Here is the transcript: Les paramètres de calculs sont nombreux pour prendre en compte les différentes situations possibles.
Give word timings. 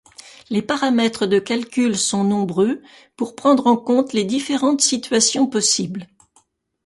Les 0.49 0.63
paramètres 0.63 1.27
de 1.27 1.37
calculs 1.37 1.95
sont 1.95 2.23
nombreux 2.23 2.81
pour 3.15 3.35
prendre 3.35 3.67
en 3.67 3.77
compte 3.77 4.13
les 4.13 4.23
différentes 4.23 4.81
situations 4.81 5.45
possibles. 5.45 6.07